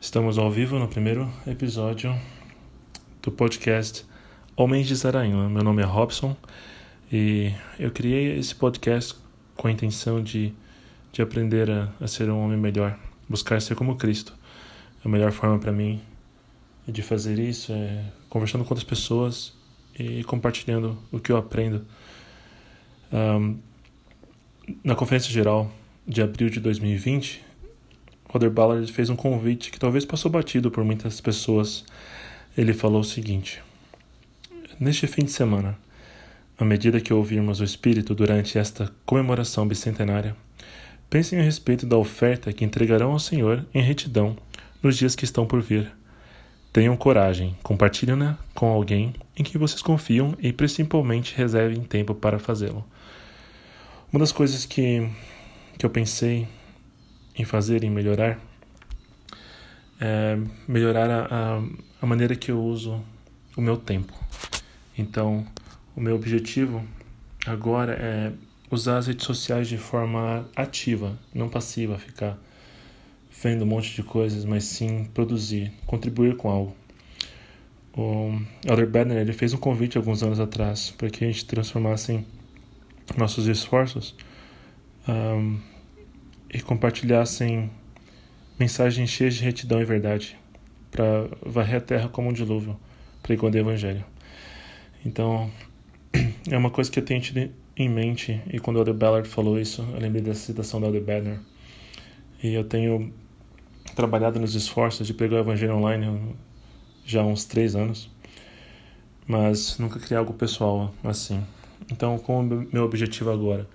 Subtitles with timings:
[0.00, 2.18] Estamos ao vivo no primeiro episódio
[3.20, 4.06] do podcast
[4.56, 5.46] Homens de Zarainha.
[5.50, 6.34] Meu nome é Robson
[7.12, 9.14] e eu criei esse podcast
[9.54, 10.54] com a intenção de,
[11.12, 14.32] de aprender a, a ser um homem melhor, buscar ser como Cristo.
[15.04, 16.00] A melhor forma para mim
[16.88, 19.52] de fazer isso é conversando com outras pessoas
[19.98, 21.84] e compartilhando o que eu aprendo.
[23.12, 23.58] Um,
[24.82, 25.70] na conferência geral
[26.08, 27.49] de abril de 2020,
[28.32, 31.84] Roder Ballard fez um convite que talvez passou batido por muitas pessoas.
[32.56, 33.60] Ele falou o seguinte:
[34.78, 35.76] Neste fim de semana,
[36.56, 40.36] à medida que ouvirmos o Espírito durante esta comemoração bicentenária,
[41.10, 44.36] pensem a respeito da oferta que entregarão ao Senhor em retidão
[44.80, 45.90] nos dias que estão por vir.
[46.72, 52.84] Tenham coragem, compartilhem-na com alguém em que vocês confiam e principalmente reservem tempo para fazê-lo.
[54.12, 55.04] Uma das coisas que,
[55.76, 56.46] que eu pensei
[57.40, 58.38] em fazer, em melhorar,
[60.00, 61.62] é melhorar a, a,
[62.02, 63.02] a maneira que eu uso
[63.56, 64.12] o meu tempo.
[64.96, 65.46] Então,
[65.96, 66.84] o meu objetivo
[67.46, 68.32] agora é
[68.70, 72.38] usar as redes sociais de forma ativa, não passiva, ficar
[73.42, 76.76] vendo um monte de coisas, mas sim produzir, contribuir com algo.
[77.96, 82.24] O Elder Bedner ele fez um convite alguns anos atrás para que a gente transformasse
[83.16, 84.14] nossos esforços
[85.08, 85.58] um,
[86.52, 87.70] e compartilhassem
[88.58, 90.38] mensagens cheias de retidão e verdade
[90.90, 92.76] para varrer a terra como um dilúvio,
[93.22, 94.04] pregando o evangelho.
[95.04, 95.50] Então,
[96.50, 99.58] é uma coisa que eu tenho tido em mente, e quando o Elder Ballard falou
[99.58, 101.40] isso, eu lembrei dessa citação do Elder Banner.
[102.42, 103.12] E eu tenho
[103.94, 106.34] trabalhado nos esforços de pregar o evangelho online
[107.04, 108.10] já há uns três anos,
[109.26, 111.42] mas nunca criei algo pessoal assim.
[111.90, 113.66] Então, como meu objetivo agora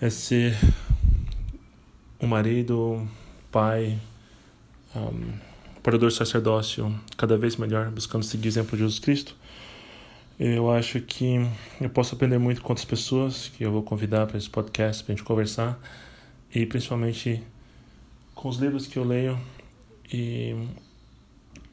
[0.00, 0.56] é ser
[2.20, 3.08] um marido,
[3.50, 3.98] pai,
[4.94, 5.32] um,
[5.82, 9.36] parador sacerdócio cada vez melhor, buscando seguir o exemplo de Jesus Cristo.
[10.38, 11.36] Eu acho que
[11.80, 15.12] eu posso aprender muito com outras pessoas que eu vou convidar para esse podcast, para
[15.12, 15.78] a gente conversar,
[16.54, 17.42] e principalmente
[18.34, 19.38] com os livros que eu leio
[20.12, 20.54] e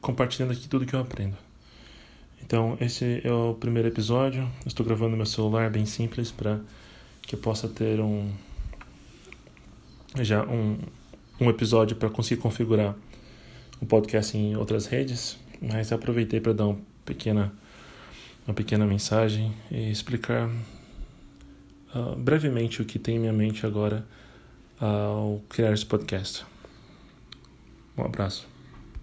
[0.00, 1.36] compartilhando aqui tudo que eu aprendo.
[2.42, 4.48] Então, esse é o primeiro episódio.
[4.64, 6.60] estou gravando no meu celular, bem simples, para
[7.22, 8.32] que eu possa ter um
[10.24, 10.78] já um,
[11.40, 12.94] um episódio para conseguir configurar
[13.80, 17.52] o podcast em outras redes, mas aproveitei para dar uma pequena,
[18.46, 20.48] uma pequena mensagem e explicar
[21.94, 24.06] uh, brevemente o que tem em minha mente agora
[24.80, 26.44] ao criar esse podcast.
[27.96, 28.55] Um abraço.